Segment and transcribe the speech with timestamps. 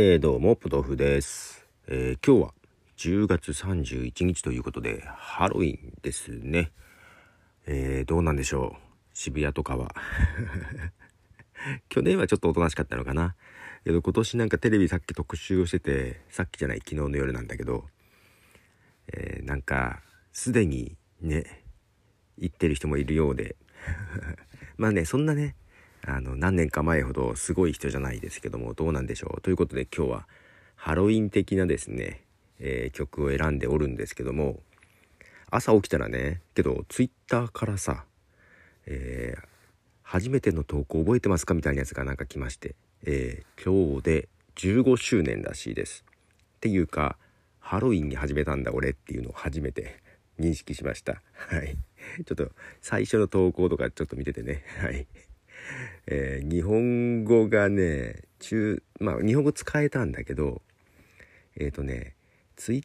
[0.00, 2.54] えー、どうも、ポトフです、えー、今日は
[2.98, 6.70] 10月31日ということで、ハロウィンですね。
[7.66, 8.80] えー、どうなんでしょう？
[9.12, 9.92] 渋谷とかは。
[11.90, 13.34] 去年はちょっとおとなしかったのかな。
[13.82, 17.84] けど今年なんかテレビさっき特集をしてて、さっきじゃない、昨日の夜なんだけど、
[19.12, 20.00] えー、なんか、
[20.32, 21.64] すでにね、
[22.36, 23.56] 行ってる人もいるようで。
[24.78, 25.56] まあね、そんなね、
[26.06, 30.28] あの何年か前ほどすごい人じゃないですけどもどうなんでしょうということで今日は
[30.76, 32.22] ハロウィン的なですね、
[32.60, 34.60] えー、曲を選んでおるんですけども
[35.50, 38.04] 朝起きたらねけどツイッターからさ、
[38.86, 39.44] えー、
[40.02, 42.74] 初めての投稿覚えてますかみたいなやつがなんか来まして、
[43.04, 46.04] えー、今日で15周年らしいです。
[46.56, 47.16] っていうか
[47.60, 50.02] ハロウィンに始めたんだ俺っていうのを初めて
[50.40, 51.22] 認識しました。
[51.34, 51.76] はい。
[52.24, 54.64] ちょっと最初の投稿とかちょっと見ててね。
[54.78, 55.06] はい。
[56.06, 60.62] えー、日本語がね、中、まあ日本語使えたんだけど、
[61.56, 62.14] えっ、ー、とね、
[62.56, 62.84] ツイッ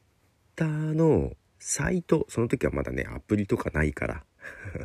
[0.56, 4.24] ターのサイト、その時はまだね、アプリとかないから、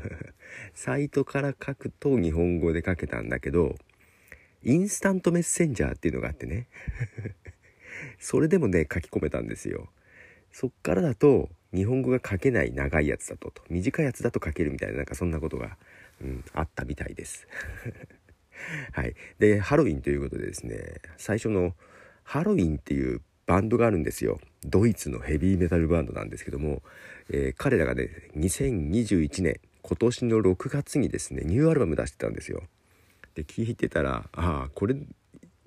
[0.75, 3.77] サイトから書くと日本語で書けたんだけど、
[4.63, 6.69] インスタントメッセンジャーっていうのがあってね、
[8.19, 9.91] それでもね、書き込めたんですよ。
[10.53, 15.77] そっからだと、日本語が書けない長いやつだとと、短いやつだと書けるみたいな、なんかそんなことが
[16.21, 17.47] うん、あったみたいです。
[18.93, 19.15] はい。
[19.39, 21.75] で、ハロウィンということでですね、最初の
[22.25, 24.41] ハロウィンっていうバンドがあるんですよ。
[24.65, 26.83] ドイツのヘビーメタルバンドなんですけども、
[27.31, 32.63] えー、彼らがね、2021年、今年の6月にですね、ニューアルバム出してたんですよ。
[33.35, 34.97] で、聞いてたら、ああ、これ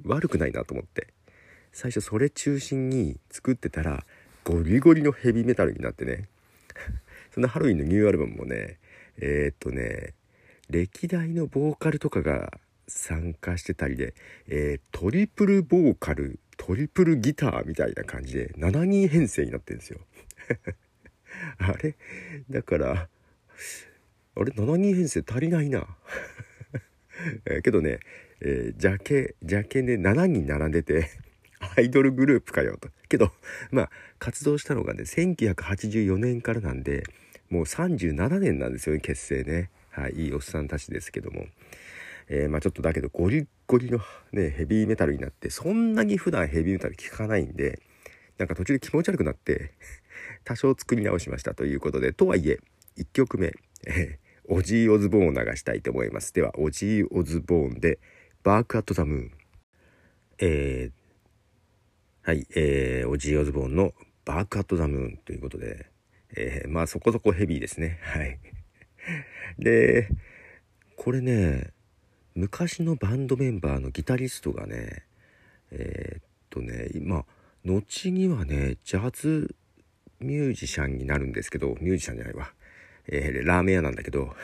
[0.03, 1.07] 悪くないなと思って、
[1.71, 4.05] 最初それ中心に作ってたら、
[4.43, 6.27] ゴリゴリのヘビーメタルになってね、
[7.33, 8.79] そんなハロウィンのニューアルバムもね、
[9.17, 10.13] えー、っとね、
[10.71, 12.51] 歴代のボーカルとかが
[12.87, 14.15] 参加してたりで、
[14.47, 19.99] えー、トリプルボーカルトリプルギターみたいな感じで7人編成になってるんですよ。
[21.59, 21.95] あれ？
[22.49, 23.09] だから
[24.35, 25.87] あれ？7人編成足りないな。
[27.45, 27.99] えけどね、
[28.39, 31.09] えー、ジャケジャケで7人並んでて
[31.75, 32.89] アイドルグループかよと。
[33.09, 33.31] けど
[33.71, 33.89] まあ
[34.19, 37.03] 活動したのがね1984年からなんで
[37.49, 39.69] もう37年なんですよね結成ね。
[39.91, 41.45] はい、いいおっさんたちですけども、
[42.27, 43.99] えー、まあちょっとだけどゴリゴリの
[44.31, 47.81] ね、ヘビーメタルになって、そんなに普段ヘビーメタル聴かないんで、
[48.37, 49.71] なんか途中で気持ち悪くなって、
[50.43, 52.59] 多少作り直しましたということで、とはいえ、
[52.97, 53.53] 1曲目、
[53.85, 56.33] えー、オジー・オズボーンを流したいと思います。
[56.33, 57.99] では、オジー・オズボーンで、
[58.43, 59.31] バーク・アット・ザ・ムーン。
[60.39, 63.93] えー、はい、えー、オジー・オズボーンの
[64.25, 65.85] バーク・アット・ザ・ムーンということで、
[66.35, 67.99] えー、まあそこそこヘビーですね。
[68.01, 68.39] はい。
[69.61, 70.09] で、
[70.97, 71.71] これね、
[72.35, 75.05] 昔のバンドメンバーのギタリストがね、
[75.71, 77.25] えー、っとね、今、
[77.63, 79.55] 後にはね、ジャズ
[80.19, 82.53] ミュージシャンになるんですけど、ミュージシャンじゃないわ。
[83.07, 84.35] えー、ラーメン屋なんだけど、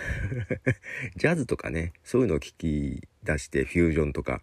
[1.17, 4.41] ジャズとかね、そういうのを聞き出して、フュージョンとか、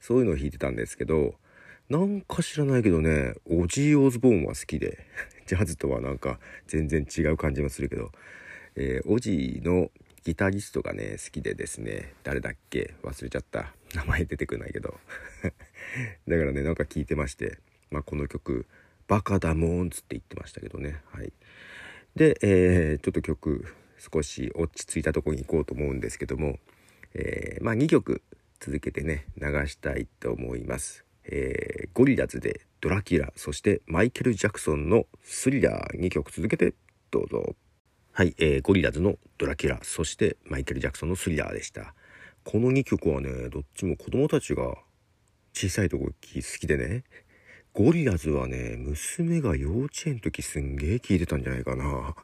[0.00, 1.36] そういうのを弾いてたんですけど、
[1.88, 5.06] なんか知らないけどね、オジー・オズボーンは好きで、
[5.46, 8.12] ジャズとはなんか全然違う感じもするけど、
[8.74, 9.90] えー、オジの
[10.24, 12.94] ギタリストがね好きでですね誰だっけ？
[13.02, 13.74] 忘れちゃった。
[13.94, 14.98] 名前出てくんないけど。
[15.42, 17.58] だからねなんか聞いてまして、
[17.90, 18.66] まあ、この曲
[19.08, 21.00] 「バカだもん」つって言ってましたけどね。
[21.06, 21.32] はい。
[22.16, 23.66] で、えー、ちょっと曲
[23.98, 26.58] 少し落ち着いたとこに行こうと思うんですけども、
[27.14, 28.22] えー、まあ2曲
[28.60, 36.00] 続けてね流したいと思います、えー、ゴリラズでドラキュラそしてマイケル・ジャクソンのスリラー。
[36.00, 36.74] 2曲続けて
[37.10, 37.54] どうぞ。
[38.14, 41.94] はい、えー、ゴリラズのドラキュラ、そしてマイケル・ジャクソンのスリラーでした。
[42.44, 44.74] この2曲はね、どっちも子供たちが
[45.54, 46.02] 小さい時
[46.42, 47.04] 好きでね、
[47.72, 52.14] ゴリラズはね、娘が幼稚園の時すんげえ聴いてたんじゃないかな。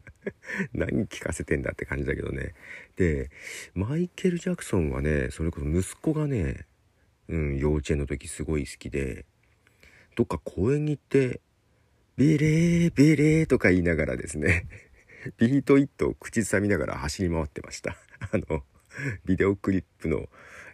[0.72, 2.54] 何聞かせてんだって感じだけどね。
[2.96, 3.28] で、
[3.74, 6.64] マイケル・ジャクソンはね、それこそ息子がね、
[7.28, 9.26] うん、幼稚園の時すごい好きで、
[10.16, 11.42] どっか公園に行って、
[12.16, 14.66] ベレーベレーとか言いながらですね
[15.36, 17.96] ビートイットを口ずさみながら走り回ってました。
[18.32, 18.64] あの、
[19.24, 20.28] ビデオクリップの、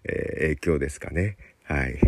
[0.05, 1.37] えー、影響ですかね。
[1.65, 1.99] はい。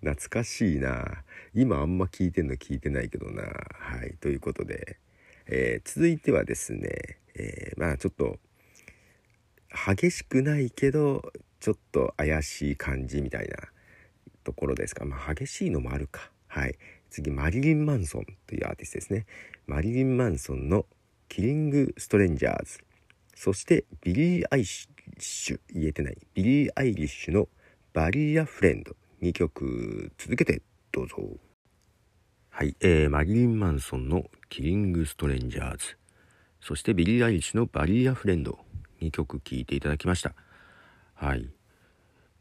[0.00, 1.24] 懐かしいな。
[1.54, 3.42] 今あんま聞いてんの聞いてないけどな。
[3.42, 4.16] はい。
[4.20, 4.98] ということで、
[5.46, 8.38] えー、続いてはですね、えー、まあちょっと、
[9.86, 13.56] 激しくないけど、ちょっと怪しい感じみたいな
[14.44, 15.04] ところですか。
[15.04, 16.30] まあ激しいのもあるか。
[16.46, 16.76] はい。
[17.10, 19.26] 次、マリリン・マンソンというアーティストですね。
[19.66, 20.86] マリリン・マンソンの
[21.32, 22.78] Killing Strangers
[23.34, 24.68] そしてビリー・アイリッ
[25.18, 26.18] シュ言えてない。
[26.34, 27.48] ビリー・アイリッシュの
[27.94, 28.94] bury a friend。
[29.22, 30.60] 2曲続けて
[30.92, 31.16] どうぞ。
[32.50, 35.96] はい、えー、マリリン・マンソンの「Killing Strangers」
[36.60, 38.58] そしてビリー・アイリッシュの「bury a friend」
[39.00, 40.34] 2曲聴いていただきました。
[41.14, 41.48] はい。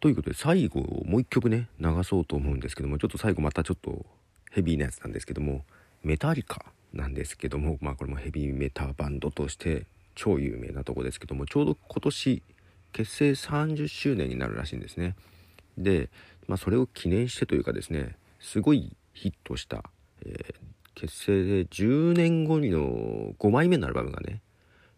[0.01, 4.05] ということで最後もう一曲ね流そうと思うんですけどもちょっと最後またちょっと
[4.51, 5.63] ヘビーなやつなんですけども
[6.03, 9.85] メタリカなんですけどもまあこれもヘビーメタバンドとして
[10.15, 12.43] 超有名なとこですけどもちょうど今年
[12.91, 15.15] 結成30周年になるらしいんですね。
[15.77, 16.09] で、
[16.47, 19.83] まあ、それを記念してというかですねすごいヒットした、
[20.25, 20.53] えー、
[20.95, 24.41] 結成で10年後にの5枚目のアルバムがね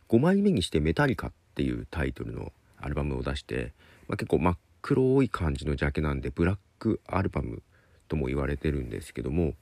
[0.10, 3.74] 5枚目にしてメタリカっていうタイトルのアルバムを出して、
[4.07, 7.63] まあ、結構真っ黒い感じのジャケなんでブラックアルバム
[8.10, 9.54] とも言われてるんですけども、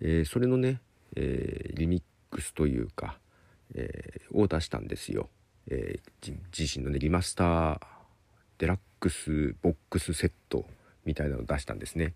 [0.00, 0.80] えー、それのね、
[1.16, 3.18] えー、リミックスというか、
[3.74, 5.28] えー、を出したんですよ、
[5.70, 6.00] え
[6.56, 7.80] 自身のねリマスター
[8.58, 10.64] デラックスボックスセット
[11.04, 12.14] みたいなのを出したんですね。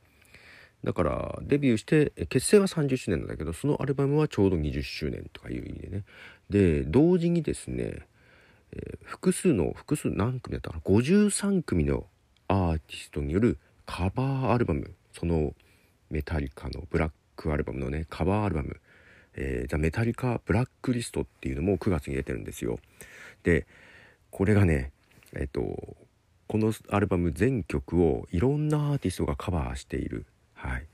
[0.85, 6.05] だからデビューして結成は30周年なんだけどそのアルバムはちょうど20周年とかいう意味でね。
[6.50, 8.06] で同時にですね、
[8.73, 12.06] えー、複数の複数何組だったかな？53組の
[12.49, 15.55] アーティストによるカバーアルバムその
[16.11, 18.81] メタリカのブラックアルバムのねカバーアルバム
[19.34, 22.79] 「えー、ザ・メタリカ・ブラックリスト」っていうのも9月に出てるんですよ。
[23.43, 23.67] で
[24.31, 24.93] これがね
[25.34, 25.96] えっ、ー、と
[26.49, 30.87] このアルバム全曲をいろんなアーティストがカバーしている、はい、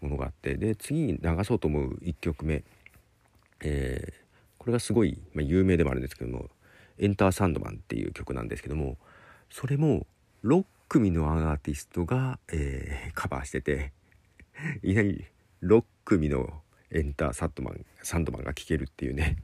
[0.00, 2.62] ものがあってで次に流そうと思う1曲目、
[3.60, 4.12] えー、
[4.58, 6.50] これがすごい、まあ、有名でもあるんですけども
[6.98, 8.98] 「エンター・サンドマン」っていう曲なんですけども
[9.50, 10.06] それも
[10.44, 13.92] 6組のアーティストが、えー、カバーしてて
[14.82, 15.24] いきなり
[15.62, 19.36] 6組のエンターサッドマンサンドマンが聴けるっていうね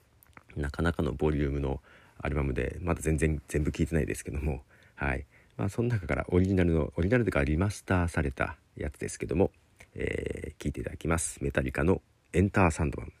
[0.56, 1.82] なかなかのボリュームの
[2.18, 4.62] アルバムでまだ全然全部聴いてないですけども
[4.96, 5.26] はい。
[5.56, 9.50] まあその中からオリジナルのオリジナルというかリマスターされたやつですけども、
[9.94, 11.42] えー、聞いていただきます。
[11.42, 12.02] メタリカの
[12.32, 13.12] エンターサンドマン。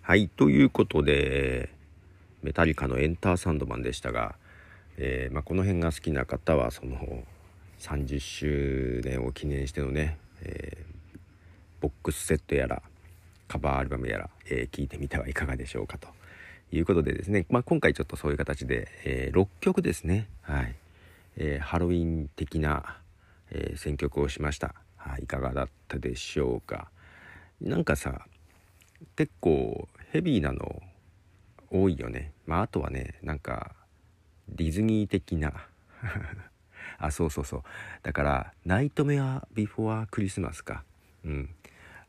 [0.00, 1.68] はいということで
[2.42, 4.36] メタリカのエンターサンドマンでしたが、
[4.96, 7.24] えー、まあ、この辺が好きな方はその
[7.78, 11.18] 30周年を記念してのね、えー、
[11.80, 12.82] ボックスセットやら
[13.52, 16.08] カバーアルバムやら、えー、聞いてみてはいかがでしょうかと。
[16.74, 20.74] いうことでですね、まあ、今回ちょっとそういう形で、えー、6曲ですね、はい。
[21.36, 22.96] えー、ハロウィン的な、
[23.50, 26.88] え選曲をしました、はい、いかがだったでしょうか。
[27.60, 28.22] なんかさ
[29.16, 30.80] 結構ヘビーなの
[31.70, 32.32] 多いよね。
[32.46, 33.72] まああとはねなんか
[34.48, 35.52] ディズニー的な。
[36.96, 37.62] あそうそうそう。
[38.02, 40.82] だから「ナイトメア・ビフォア・クリスマスか」
[41.26, 41.54] うん。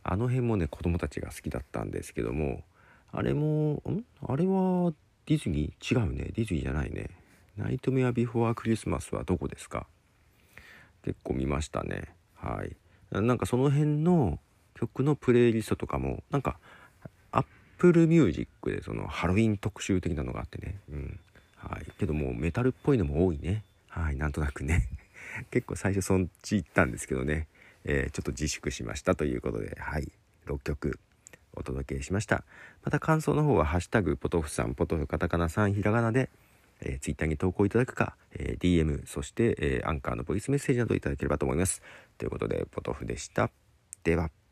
[0.04, 2.64] あの辺もね子供たちが好きだったんですけども
[3.12, 4.04] あれもん？
[4.28, 4.94] あれは
[5.26, 6.00] ディズニー？
[6.00, 6.32] 違うね。
[6.36, 7.10] ディズニーじゃないね。
[7.58, 9.86] Nightmare Before Christmas はどこですか？
[11.04, 12.16] 結構見ましたね。
[12.36, 12.76] はい。
[13.12, 14.40] なんかその辺の
[14.74, 16.58] 曲のプレイリストとかもなんか
[17.32, 17.46] アッ
[17.78, 20.80] プルミュージックでそのハロウィン特集的なのがあってね。
[20.90, 21.20] うん。
[21.56, 21.86] はい。
[22.00, 23.64] けどもうメタルっぽいのも多いね。
[23.88, 24.16] はい。
[24.16, 24.90] なんとなくね。
[25.52, 27.48] 結構最初そっち行ったんですけどね。
[27.86, 30.12] えー、ちょっと自粛しましたということで、はい、
[30.48, 31.00] 6曲
[31.56, 32.44] お届けしました。
[32.84, 36.30] また感想の方は、ハッシュタグ、ポトフさん、ポトフカタカナさん、ひらがなで、
[36.82, 41.82] えー、ツイッターに投稿いただくか、えー、DM、そして、えー、アンカーのボイスメッセージなどいただければと思います。
[42.18, 43.52] ということで、ポトフでした。
[44.04, 44.43] では。